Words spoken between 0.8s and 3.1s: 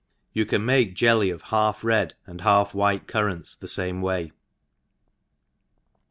nuke jelly of half red and half white